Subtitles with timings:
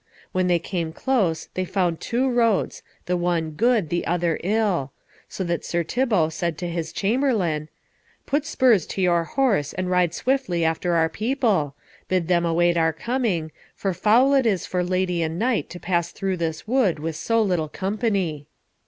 [0.31, 4.93] When they came close they found two roads, the one good, the other ill;
[5.29, 7.69] so that Sir Thibault said to his chamberlain,
[8.25, 11.75] "Put spurs to your horse, and ride swiftly after our people.
[12.07, 16.11] Bid them await our coming, for foul it is for lady and knight to pass
[16.11, 18.47] through this wood with so little company."